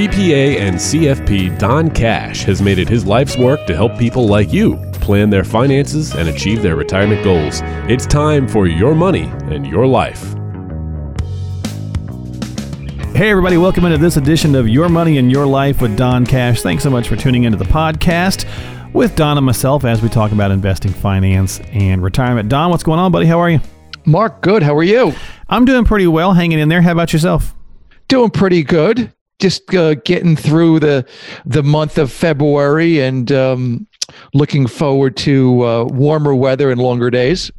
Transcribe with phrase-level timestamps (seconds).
[0.00, 4.50] CPA and CFP Don Cash has made it his life's work to help people like
[4.50, 7.60] you plan their finances and achieve their retirement goals.
[7.86, 9.24] It's time for your money
[9.54, 10.22] and your life.
[13.14, 16.62] Hey, everybody, welcome into this edition of Your Money and Your Life with Don Cash.
[16.62, 18.46] Thanks so much for tuning into the podcast
[18.94, 22.48] with Don and myself as we talk about investing, finance, and retirement.
[22.48, 23.26] Don, what's going on, buddy?
[23.26, 23.60] How are you?
[24.06, 24.62] Mark, good.
[24.62, 25.12] How are you?
[25.50, 26.80] I'm doing pretty well, hanging in there.
[26.80, 27.54] How about yourself?
[28.08, 29.12] Doing pretty good.
[29.40, 31.06] Just uh, getting through the
[31.44, 33.86] the month of February and um,
[34.34, 37.50] looking forward to uh, warmer weather and longer days.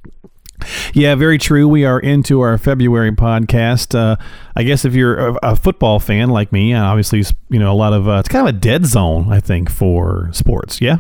[0.93, 1.67] Yeah, very true.
[1.67, 3.97] We are into our February podcast.
[3.97, 4.15] Uh,
[4.55, 7.93] I guess if you're a, a, football fan like me, obviously, you know, a lot
[7.93, 10.79] of uh, it's kind of a dead zone, I think, for sports.
[10.79, 10.99] Yeah.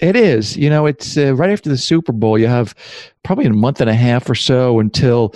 [0.00, 0.56] It is.
[0.56, 2.38] You know, it's uh, right after the Super Bowl.
[2.38, 2.74] You have
[3.22, 5.34] probably a month and a half or so until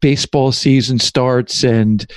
[0.00, 2.08] baseball season starts, and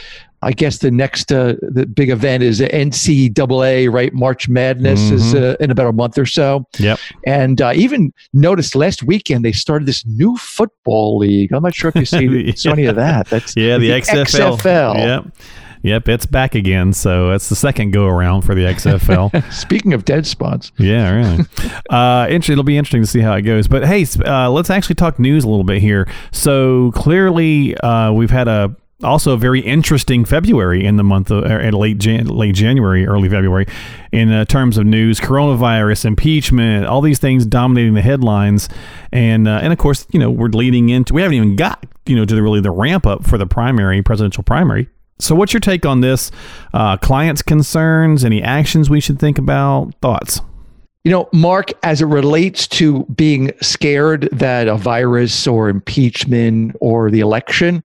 [0.42, 4.14] I guess the next uh, the big event is NCAA, right?
[4.14, 5.16] March Madness mm-hmm.
[5.16, 6.66] is uh, in about a month or so.
[6.80, 7.00] Yep.
[7.26, 11.52] And uh, even noticed last weekend they started this new football league.
[11.52, 12.26] I'm not sure if you see
[12.66, 12.72] yeah.
[12.72, 13.28] any of that.
[13.28, 14.58] That's yeah, the, the XFL.
[14.58, 14.96] XFL.
[14.96, 15.36] Yep.
[15.82, 16.92] Yep, it's back again.
[16.92, 19.52] So that's the second go around for the XFL.
[19.54, 20.72] Speaking of dead spots.
[20.78, 21.46] Yeah, really.
[21.90, 23.68] uh, it'll be interesting to see how it goes.
[23.68, 26.08] But hey, uh, let's actually talk news a little bit here.
[26.32, 31.78] So clearly, uh, we've had a also very interesting February in the month of uh,
[31.78, 33.66] late Jan- late January, early February,
[34.12, 38.70] in uh, terms of news, coronavirus, impeachment, all these things dominating the headlines,
[39.12, 42.16] and uh, and of course, you know, we're leading into we haven't even got you
[42.16, 44.90] know to the, really the ramp up for the primary presidential primary
[45.22, 46.32] so, what's your take on this?
[46.74, 49.94] Uh, clients' concerns, any actions we should think about?
[50.02, 50.40] Thoughts?
[51.06, 57.10] You know, Mark, as it relates to being scared that a virus or impeachment or
[57.10, 57.84] the election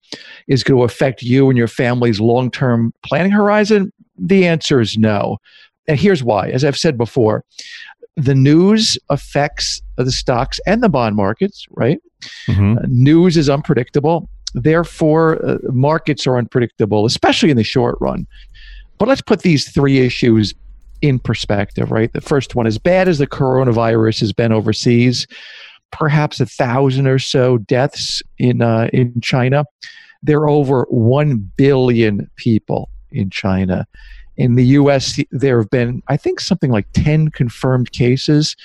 [0.48, 4.98] is going to affect you and your family's long term planning horizon, the answer is
[4.98, 5.38] no.
[5.86, 6.48] And here's why.
[6.48, 7.44] As I've said before,
[8.16, 12.00] the news affects the stocks and the bond markets, right?
[12.46, 12.78] Mm-hmm.
[12.78, 14.28] Uh, news is unpredictable.
[14.54, 18.26] Therefore, uh, markets are unpredictable, especially in the short run.
[18.98, 20.54] But let's put these three issues
[21.04, 22.10] in perspective, right?
[22.14, 25.26] The first one, as bad as the coronavirus has been overseas,
[25.92, 29.66] perhaps a thousand or so deaths in uh, in China.
[30.22, 33.86] There are over one billion people in China.
[34.38, 38.56] In the U.S., there have been, I think, something like ten confirmed cases.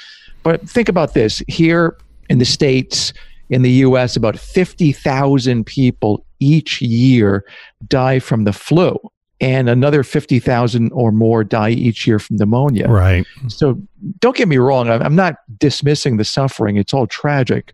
[0.41, 1.97] But think about this: here
[2.29, 3.11] in the states,
[3.49, 7.43] in the US, about 50,000 people each year
[7.89, 8.97] die from the flu,
[9.41, 12.87] and another 50,000 or more die each year from pneumonia.
[12.87, 13.25] Right.
[13.47, 13.81] So
[14.19, 17.73] don't get me wrong, I'm not dismissing the suffering, it's all tragic,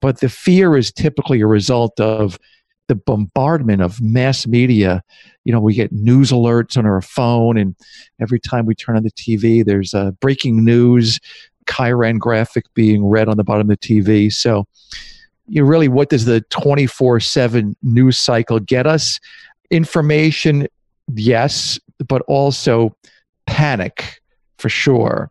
[0.00, 2.38] but the fear is typically a result of
[2.88, 5.02] the bombardment of mass media.
[5.44, 7.74] You know, we get news alerts on our phone, and
[8.20, 11.20] every time we turn on the TV, there's a breaking news
[11.66, 14.32] chyron graphic being read on the bottom of the TV.
[14.32, 14.66] So,
[15.46, 19.20] you know, really, what does the 24 7 news cycle get us?
[19.70, 20.66] Information,
[21.14, 22.96] yes, but also
[23.46, 24.20] panic
[24.58, 25.30] for sure.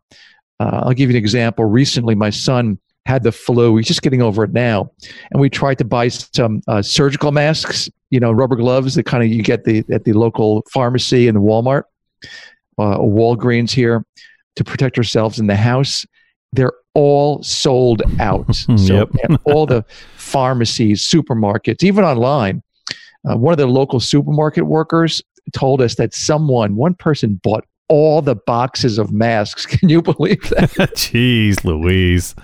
[0.60, 1.66] Uh, I'll give you an example.
[1.66, 3.78] Recently, my son had the flu.
[3.78, 4.92] He's just getting over it now.
[5.32, 9.24] And we tried to buy some uh, surgical masks, you know, rubber gloves that kind
[9.24, 11.84] of you get the at the local pharmacy and the Walmart,
[12.78, 14.06] uh, Walgreens here
[14.56, 16.06] to protect ourselves in the house
[16.54, 18.56] they're all sold out.
[18.78, 19.42] so yep.
[19.46, 22.64] all the pharmacies, supermarkets, even online.
[23.30, 25.22] Uh, one of the local supermarket workers
[25.54, 29.66] told us that someone, one person, bought all the boxes of masks.
[29.66, 30.70] Can you believe that?
[30.96, 32.36] Jeez, Louise.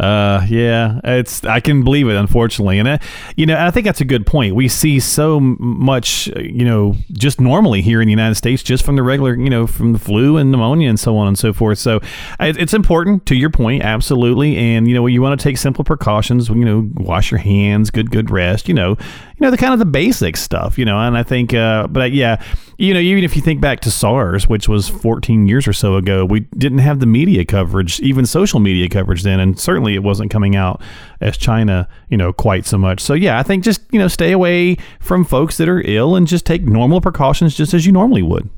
[0.00, 2.16] Uh, yeah, it's I can believe it.
[2.16, 2.98] Unfortunately, and uh,
[3.36, 4.54] you know, I think that's a good point.
[4.54, 8.96] We see so much, you know, just normally here in the United States, just from
[8.96, 11.78] the regular, you know, from the flu and pneumonia and so on and so forth.
[11.78, 12.00] So
[12.40, 14.56] it's important to your point, absolutely.
[14.56, 16.48] And you know, you want to take simple precautions.
[16.48, 18.68] You know, wash your hands, good, good rest.
[18.68, 18.96] You know,
[19.40, 20.78] you know the kind of the basic stuff.
[20.78, 22.42] You know, and I think, uh, but yeah,
[22.78, 25.96] you know, even if you think back to SARS, which was 14 years or so
[25.96, 29.94] ago, we didn't have the media coverage, even social media coverage then, and certainly certainly
[29.94, 30.82] it wasn't coming out
[31.20, 33.00] as China, you know, quite so much.
[33.00, 36.26] So yeah, I think just you know stay away from folks that are ill and
[36.26, 38.48] just take normal precautions just as you normally would.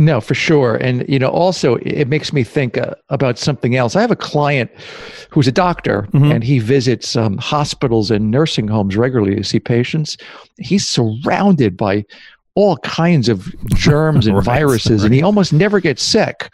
[0.00, 0.76] No, for sure.
[0.76, 3.96] And, you know, also it makes me think uh, about something else.
[3.96, 4.70] I have a client
[5.30, 6.30] who's a doctor mm-hmm.
[6.30, 10.16] and he visits um, hospitals and nursing homes regularly to see patients.
[10.56, 12.04] He's surrounded by
[12.54, 15.06] all kinds of germs and right, viruses right.
[15.06, 16.48] and he almost never gets sick.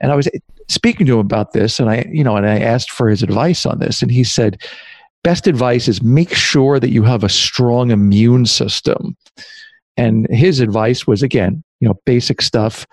[0.00, 0.28] And I was
[0.68, 3.66] speaking to him about this, and I, you know, and I asked for his advice
[3.66, 4.62] on this, and he said,
[5.24, 9.16] "Best advice is make sure that you have a strong immune system."
[9.98, 12.86] And his advice was again, you know, basic stuff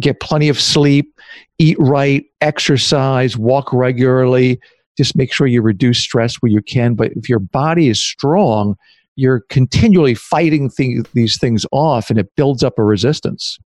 [0.00, 1.18] get plenty of sleep,
[1.58, 4.60] eat right, exercise, walk regularly.
[4.96, 6.94] Just make sure you reduce stress where you can.
[6.94, 8.76] But if your body is strong,
[9.16, 13.58] you're continually fighting th- these things off and it builds up a resistance.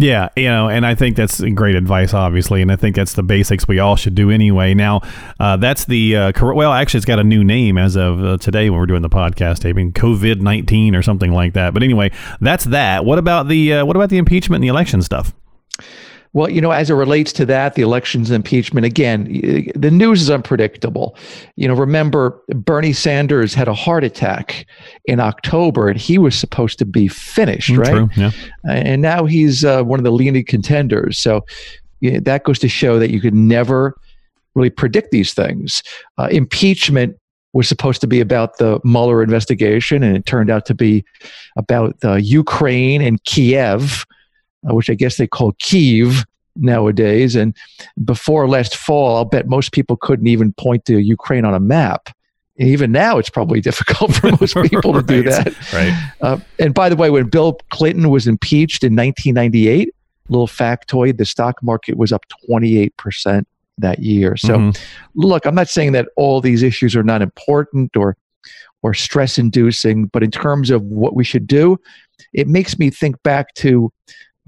[0.00, 3.22] Yeah, you know, and I think that's great advice, obviously, and I think that's the
[3.22, 4.72] basics we all should do anyway.
[4.72, 5.02] Now,
[5.38, 8.70] uh, that's the uh, well, actually, it's got a new name as of uh, today
[8.70, 11.74] when we're doing the podcast taping, COVID nineteen or something like that.
[11.74, 13.04] But anyway, that's that.
[13.04, 15.34] What about the uh, what about the impeachment and the election stuff?
[16.32, 19.24] Well, you know, as it relates to that, the elections impeachment, again,
[19.74, 21.16] the news is unpredictable.
[21.56, 24.64] You know, remember Bernie Sanders had a heart attack
[25.06, 27.90] in October and he was supposed to be finished, mm, right?
[27.90, 28.30] True, yeah.
[28.68, 31.18] And now he's uh, one of the leading contenders.
[31.18, 31.44] So
[31.98, 33.96] you know, that goes to show that you could never
[34.54, 35.82] really predict these things.
[36.16, 37.16] Uh, impeachment
[37.52, 41.04] was supposed to be about the Mueller investigation, and it turned out to be
[41.56, 44.06] about uh, Ukraine and Kiev
[44.62, 46.24] which I guess they call Kyiv
[46.56, 47.36] nowadays.
[47.36, 47.56] And
[48.04, 52.10] before last fall, I'll bet most people couldn't even point to Ukraine on a map.
[52.58, 55.72] And even now, it's probably difficult for most people to do that.
[55.72, 56.12] Right.
[56.20, 59.94] Uh, and by the way, when Bill Clinton was impeached in 1998,
[60.28, 63.44] little factoid, the stock market was up 28%
[63.78, 64.36] that year.
[64.36, 64.80] So, mm-hmm.
[65.14, 68.16] look, I'm not saying that all these issues are not important or
[68.82, 71.78] or stress inducing, but in terms of what we should do,
[72.32, 73.92] it makes me think back to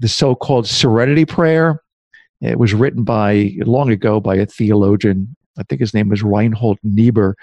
[0.03, 1.81] the so called serenity prayer.
[2.41, 5.33] It was written by long ago by a theologian.
[5.57, 7.37] I think his name was Reinhold Niebuhr.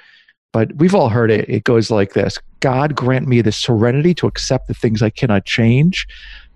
[0.53, 1.49] But we've all heard it.
[1.49, 5.47] It goes like this God grant me the serenity to accept the things I cannot
[5.47, 6.07] change,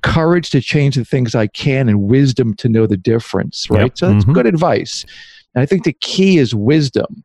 [0.02, 3.70] courage to change the things I can, and wisdom to know the difference.
[3.70, 3.84] Right.
[3.84, 3.98] Yep.
[3.98, 4.34] So that's mm-hmm.
[4.34, 5.06] good advice.
[5.54, 7.24] And I think the key is wisdom.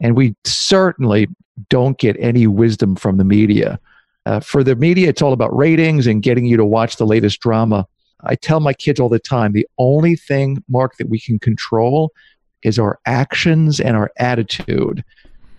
[0.00, 1.28] And we certainly
[1.70, 3.78] don't get any wisdom from the media.
[4.26, 7.38] Uh, for the media, it's all about ratings and getting you to watch the latest
[7.40, 7.86] drama.
[8.24, 12.12] I tell my kids all the time the only thing, Mark, that we can control
[12.62, 15.04] is our actions and our attitude.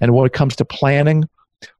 [0.02, 1.28] And when it comes to planning,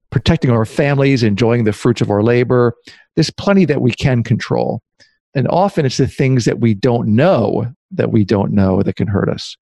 [0.10, 2.74] protecting our families, enjoying the fruits of our labor,
[3.16, 4.82] there's plenty that we can control.
[5.36, 9.08] And often it's the things that we don't know that we don't know that can
[9.08, 9.56] hurt us.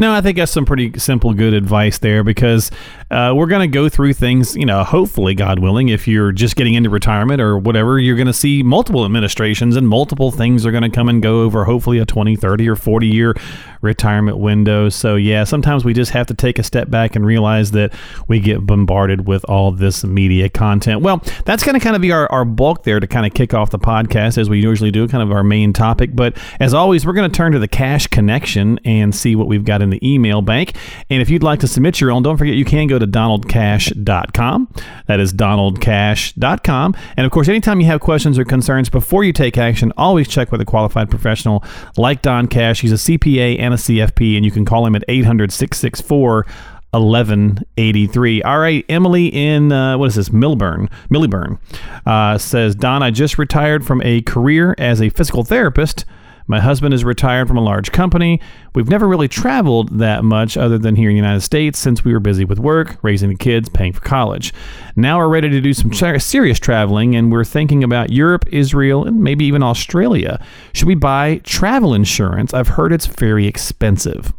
[0.00, 2.70] No, I think that's some pretty simple, good advice there because
[3.10, 6.54] uh, we're going to go through things, you know, hopefully, God willing, if you're just
[6.54, 10.70] getting into retirement or whatever, you're going to see multiple administrations and multiple things are
[10.70, 13.34] going to come and go over hopefully a 20, 30, or 40 year
[13.80, 14.88] retirement window.
[14.88, 17.92] So, yeah, sometimes we just have to take a step back and realize that
[18.28, 21.00] we get bombarded with all this media content.
[21.00, 23.52] Well, that's going to kind of be our, our bulk there to kind of kick
[23.52, 26.14] off the podcast as we usually do, kind of our main topic.
[26.14, 29.64] But as always, we're going to turn to the cash connection and see what we've
[29.64, 30.76] got in the email bank.
[31.10, 34.74] And if you'd like to submit your own, don't forget you can go to donaldcash.com.
[35.06, 36.96] That is donaldcash.com.
[37.16, 40.52] And of course, anytime you have questions or concerns before you take action, always check
[40.52, 41.64] with a qualified professional
[41.96, 42.80] like Don Cash.
[42.80, 46.46] He's a CPA and a CFP, and you can call him at 800 664
[46.92, 48.42] 1183.
[48.42, 50.30] All right, Emily in uh, what is this?
[50.30, 51.58] Millburn, Milliburn
[52.06, 56.04] uh, says, Don, I just retired from a career as a physical therapist.
[56.48, 58.40] My husband is retired from a large company.
[58.74, 62.12] We've never really traveled that much other than here in the United States since we
[62.14, 64.54] were busy with work, raising the kids, paying for college.
[64.96, 69.22] Now we're ready to do some serious traveling and we're thinking about Europe, Israel, and
[69.22, 70.42] maybe even Australia.
[70.72, 72.54] Should we buy travel insurance?
[72.54, 74.32] I've heard it's very expensive.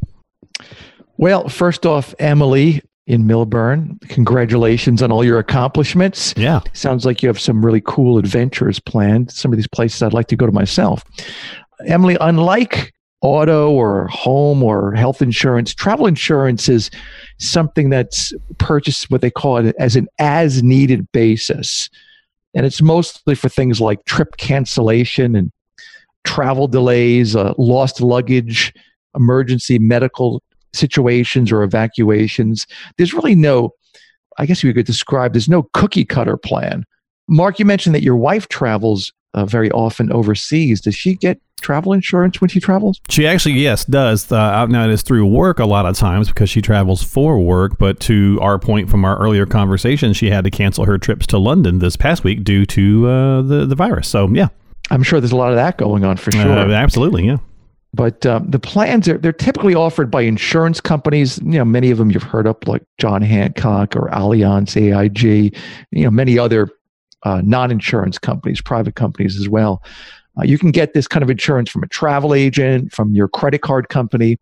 [1.18, 4.00] Well, first off, Emily, in Millburn.
[4.10, 6.34] Congratulations on all your accomplishments.
[6.38, 6.62] Yeah.
[6.74, 9.32] Sounds like you have some really cool adventures planned.
[9.32, 11.04] Some of these places I'd like to go to myself.
[11.86, 16.90] Emily, unlike auto or home or health insurance, travel insurance is
[17.38, 21.90] something that's purchased what they call it as an as needed basis.
[22.54, 25.52] And it's mostly for things like trip cancellation and
[26.24, 28.74] travel delays, uh, lost luggage,
[29.16, 30.42] emergency medical
[30.74, 32.66] situations or evacuations.
[32.98, 33.72] There's really no,
[34.38, 36.86] I guess you could describe, there's no cookie cutter plan.
[37.28, 40.82] Mark, you mentioned that your wife travels uh, very often overseas.
[40.82, 43.00] Does she get travel insurance when she travels?
[43.10, 44.32] She actually, yes, does.
[44.32, 47.78] Uh, now it is through work a lot of times because she travels for work.
[47.78, 51.38] But to our point from our earlier conversation, she had to cancel her trips to
[51.38, 54.08] London this past week due to uh, the the virus.
[54.08, 54.48] So yeah,
[54.90, 56.52] I'm sure there's a lot of that going on for sure.
[56.52, 57.38] Uh, absolutely, yeah.
[57.92, 61.40] But um, the plans are they're typically offered by insurance companies.
[61.40, 65.58] You know, many of them you've heard of, like John Hancock or Allianz, AIG.
[65.92, 66.70] You know, many other
[67.24, 69.84] uh, non-insurance companies, private companies as well.
[70.38, 73.62] Uh, you can get this kind of insurance from a travel agent, from your credit
[73.62, 74.38] card company.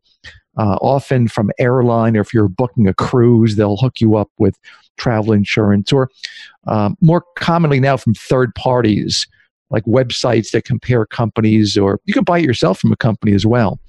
[0.59, 4.57] Uh, often from airline, or if you're booking a cruise, they'll hook you up with
[4.97, 6.09] travel insurance, or
[6.65, 9.27] um, more commonly now from third parties
[9.69, 13.45] like websites that compare companies, or you can buy it yourself from a company as
[13.45, 13.79] well.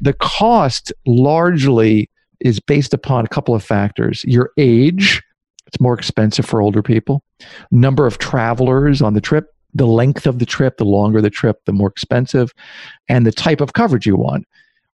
[0.00, 5.22] The cost largely is based upon a couple of factors your age,
[5.68, 7.22] it's more expensive for older people,
[7.70, 11.60] number of travelers on the trip, the length of the trip, the longer the trip,
[11.66, 12.52] the more expensive,
[13.08, 14.46] and the type of coverage you want.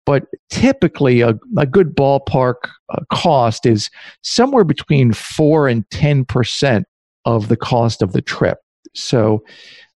[0.04, 2.54] But typically, a, a good ballpark
[2.88, 3.88] uh, cost is
[4.22, 6.84] somewhere between 4 and 10%
[7.24, 8.58] of the cost of the trip.
[8.94, 9.44] So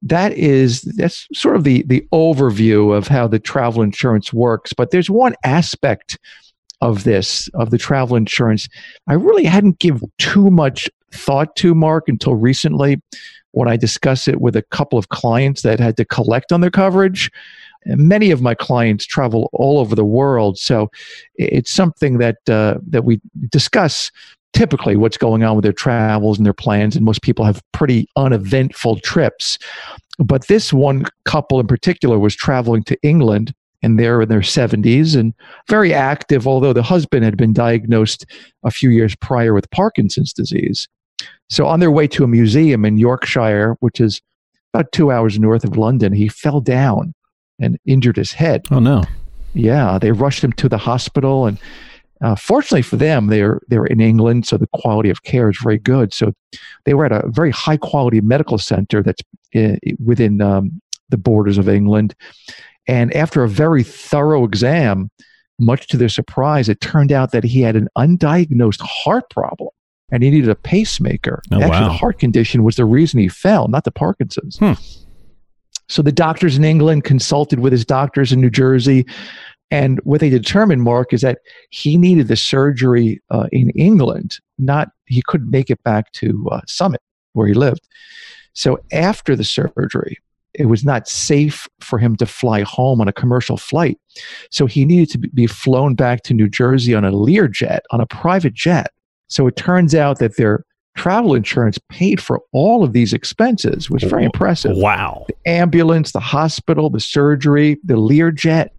[0.03, 4.91] that is that's sort of the the overview of how the travel insurance works but
[4.91, 6.19] there's one aspect
[6.81, 8.69] of this of the travel insurance
[9.07, 13.01] i really hadn't given too much thought to mark until recently
[13.53, 16.71] when i discussed it with a couple of clients that had to collect on their
[16.71, 17.31] coverage
[17.87, 20.91] many of my clients travel all over the world so
[21.37, 24.11] it's something that uh, that we discuss
[24.57, 26.97] typically what's going on with their travels and their plans.
[26.97, 29.59] And most people have pretty uneventful trips.
[30.19, 35.17] But this one couple in particular was traveling to England and they're in their 70s
[35.17, 35.35] and
[35.69, 38.27] very active, although the husband had been diagnosed
[38.65, 40.89] a few years prior with Parkinson's disease.
[41.49, 44.21] So, on their way to a museum in Yorkshire, which is
[44.75, 47.15] about two hours north of London, he fell down
[47.61, 48.67] and injured his head.
[48.71, 49.05] Oh, no.
[49.55, 51.59] Yeah, they rushed him to the hospital and
[52.23, 55.79] uh, fortunately for them, they're they're in England, so the quality of care is very
[55.79, 56.15] good.
[56.15, 56.33] So
[56.85, 60.81] they were at a very high quality medical center that's in, uh, within um,
[61.11, 62.15] the borders of England.
[62.87, 65.11] And after a very thorough exam,
[65.59, 69.71] much to their surprise, it turned out that he had an undiagnosed heart problem
[70.13, 71.43] and he needed a pacemaker.
[71.51, 71.85] Oh, Actually, wow.
[71.85, 74.59] the heart condition was the reason he fell, not the Parkinson's.
[74.59, 74.73] Hmm.
[75.89, 79.07] So the doctors in England consulted with his doctors in New Jersey
[79.71, 81.39] and what they determined, Mark, is that
[81.71, 84.39] he needed the surgery uh, in England.
[84.59, 87.01] Not he couldn't make it back to uh, Summit
[87.33, 87.87] where he lived.
[88.53, 90.19] So after the surgery,
[90.59, 93.99] it was not safe for him to fly home on a commercial flight.
[94.51, 98.07] So he needed to be flown back to New Jersey on a Learjet, on a
[98.07, 98.91] private jet.
[99.29, 100.65] So it turns out that their
[100.97, 104.77] travel insurance paid for all of these expenses, which was very impressive.
[104.77, 105.27] Wow.
[105.29, 108.71] The ambulance, the hospital, the surgery, the Learjet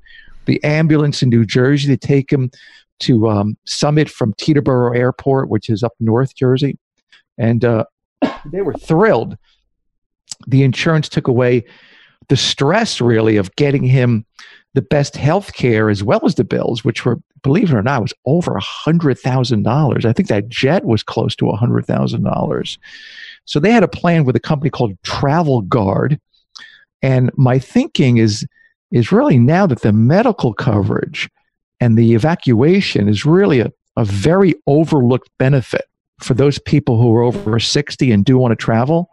[0.48, 2.50] the ambulance in New Jersey to take him
[3.02, 6.80] to um, Summit from Teterboro Airport, which is up North Jersey.
[7.38, 7.86] And uh,
[8.52, 9.38] they were thrilled.
[10.46, 11.66] The insurance took away
[12.30, 14.26] the stress, really, of getting him
[14.74, 18.02] the best health care as well as the bills, which were, believe it or not,
[18.02, 20.06] was over a $100,000.
[20.06, 22.78] I think that jet was close to a $100,000.
[23.46, 26.20] So they had a plan with a company called Travel Guard.
[27.02, 28.46] And my thinking is
[28.92, 31.30] is really now that the medical coverage
[31.82, 35.86] and the evacuation is really a, a very overlooked benefit
[36.22, 39.10] for those people who are over 60 and do want to travel.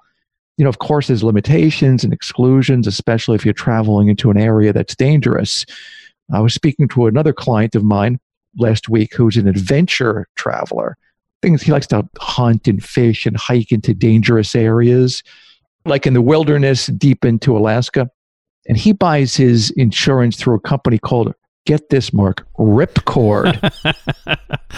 [0.57, 4.73] You know, of course, there's limitations and exclusions, especially if you're traveling into an area
[4.73, 5.67] that's dangerous.
[6.33, 8.21] I was speaking to another client of mine
[8.57, 10.97] last week who's an adventure traveler.
[11.43, 15.23] Things he likes to hunt and fish and hike into dangerous areas,
[15.85, 18.09] like in the wilderness deep into Alaska
[18.67, 21.35] and he buys his insurance through a company called
[21.67, 22.47] get this mark.
[22.59, 23.57] Ripcord.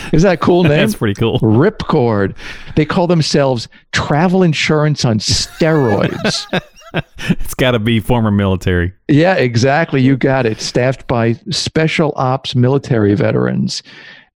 [0.12, 0.72] Is that a cool name?
[0.72, 1.38] That's pretty cool.
[1.40, 2.36] ripcord.
[2.76, 6.46] They call themselves travel insurance on steroids.
[7.18, 8.90] It's got to be former military.
[9.08, 10.00] yeah exactly.
[10.00, 10.62] You got it.
[10.62, 13.82] Staffed by special ops military veterans.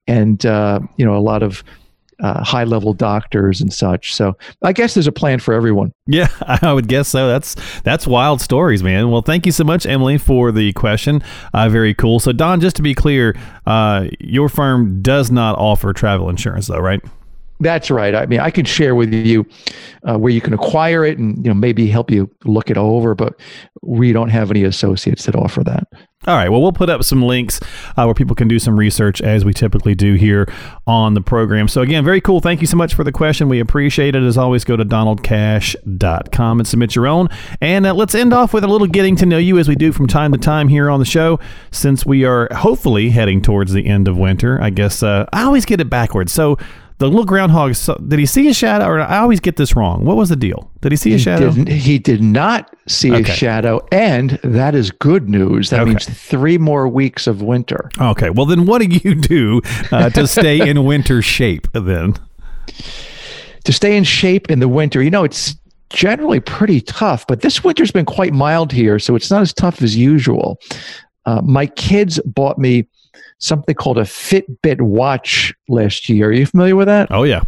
[0.06, 1.64] And uh, you know a lot of
[2.22, 6.28] uh, high level doctors and such so i guess there's a plan for everyone Yeah,
[6.62, 7.28] I would guess so.
[7.28, 9.10] That's that's wild stories, man.
[9.10, 11.22] Well, thank you so much, Emily, for the question.
[11.54, 12.18] Uh, very cool.
[12.18, 16.80] So, Don, just to be clear, uh, your firm does not offer travel insurance, though,
[16.80, 17.00] right?
[17.60, 18.14] That's right.
[18.14, 19.46] I mean, I can share with you
[20.08, 23.14] uh, where you can acquire it, and you know maybe help you look it over.
[23.14, 23.38] But
[23.82, 25.86] we don't have any associates that offer that.
[26.26, 26.50] All right.
[26.50, 27.60] Well, we'll put up some links
[27.96, 30.52] uh, where people can do some research as we typically do here
[30.86, 31.66] on the program.
[31.66, 32.40] So, again, very cool.
[32.40, 33.48] Thank you so much for the question.
[33.48, 34.22] We appreciate it.
[34.22, 37.28] As always, go to donaldcash.com and submit your own.
[37.62, 39.92] And uh, let's end off with a little getting to know you as we do
[39.92, 41.40] from time to time here on the show,
[41.70, 44.60] since we are hopefully heading towards the end of winter.
[44.60, 46.32] I guess uh, I always get it backwards.
[46.32, 46.58] So,
[47.00, 47.74] the little groundhog,
[48.08, 48.84] did he see a shadow?
[48.86, 50.04] Or I always get this wrong.
[50.04, 50.70] What was the deal?
[50.82, 51.50] Did he see a shadow?
[51.50, 53.22] he did not see Okay.
[53.22, 55.70] a shadow, and that is good news.
[55.70, 55.88] That Okay.
[55.90, 57.90] means three more weeks of winter.
[57.98, 58.30] Okay.
[58.30, 62.14] Well, then what do you do uh, to stay in winter shape then?
[63.64, 65.56] To stay in shape in the winter, you know, it's
[65.90, 69.82] generally pretty tough, but this winter's been quite mild here, so it's not as tough
[69.82, 70.58] as usual.
[71.26, 72.86] Uh, my kids bought me
[73.40, 76.28] something called a Fitbit watch last year.
[76.28, 77.08] Are you familiar with that?
[77.10, 77.42] Oh yeah.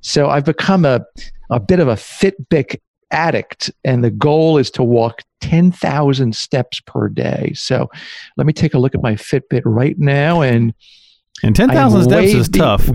[0.00, 1.06] So I've become a
[1.50, 2.80] a bit of a Fitbit
[3.12, 7.52] addict, and the goal is to walk 10,000 steps per day.
[7.54, 7.88] So
[8.36, 10.42] let me take a look at my Fitbit right now.
[10.42, 10.74] And
[11.42, 12.88] and 10,000 steps is tough.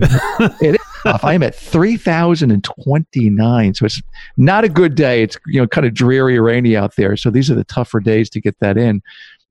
[0.60, 1.22] it is tough.
[1.24, 3.74] I am at 3,029.
[3.74, 4.02] So it's
[4.36, 5.22] not a good day.
[5.22, 7.16] It's, you know, kind of dreary, rainy out there.
[7.16, 9.00] So these are the tougher days to get that in.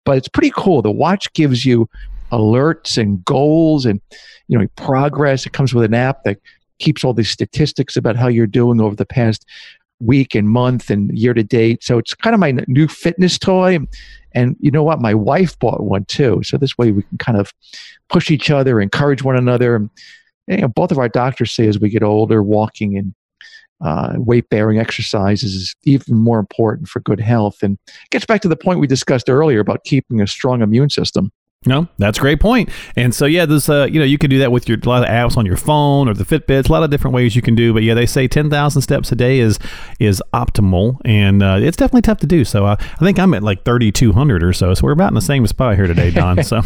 [0.03, 0.81] But it's pretty cool.
[0.81, 1.87] The watch gives you
[2.31, 4.01] alerts and goals and,
[4.47, 5.45] you know, progress.
[5.45, 6.39] It comes with an app that
[6.79, 9.45] keeps all these statistics about how you're doing over the past
[9.99, 11.83] week and month and year to date.
[11.83, 13.79] So it's kind of my new fitness toy.
[14.33, 14.99] And you know what?
[14.99, 16.41] My wife bought one too.
[16.43, 17.53] So this way we can kind of
[18.09, 19.75] push each other, encourage one another.
[19.75, 19.89] And,
[20.47, 23.13] you know, both of our doctors say as we get older, walking and
[23.83, 27.57] uh, weight bearing exercises is even more important for good health.
[27.61, 27.77] And
[28.09, 31.31] gets back to the point we discussed earlier about keeping a strong immune system.
[31.67, 32.69] No, that's a great point.
[32.95, 35.03] And so, yeah, there's, uh, you know, you can do that with your a lot
[35.03, 36.69] of apps on your phone or the Fitbits.
[36.69, 37.71] A lot of different ways you can do.
[37.71, 39.59] But yeah, they say 10,000 steps a day is
[39.99, 42.45] is optimal, and uh, it's definitely tough to do.
[42.45, 44.73] So uh, I think I'm at like 3,200 or so.
[44.73, 46.43] So we're about in the same spot here today, Don.
[46.43, 46.61] so,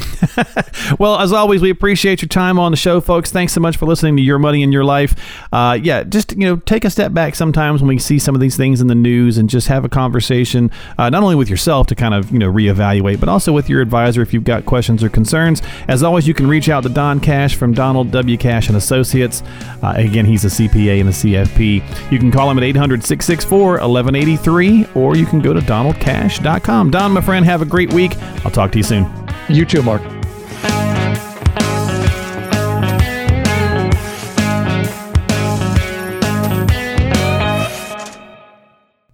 [0.98, 3.34] well, as always, we appreciate your time on the show, folks.
[3.34, 5.14] Thanks so much for listening to Your Money in Your Life.
[5.52, 8.40] Uh, yeah, just you know, take a step back sometimes when we see some of
[8.40, 11.86] these things in the news, and just have a conversation, uh, not only with yourself
[11.88, 14.85] to kind of you know reevaluate, but also with your advisor if you've got questions
[14.86, 15.64] questions or concerns.
[15.88, 18.38] As always, you can reach out to Don Cash from Donald W.
[18.38, 19.42] Cash and Associates.
[19.82, 22.12] Uh, again, he's a CPA and a CFP.
[22.12, 26.92] You can call him at 800 664 1183 or you can go to donaldcash.com.
[26.92, 28.16] Don, my friend, have a great week.
[28.46, 29.12] I'll talk to you soon.
[29.50, 30.15] You too, Mark.